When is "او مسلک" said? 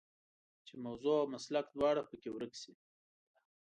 1.21-1.65